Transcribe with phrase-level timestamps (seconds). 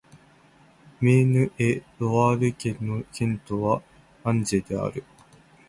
[0.99, 3.83] メーヌ＝エ＝ロワール県の県都は
[4.23, 5.03] アンジェである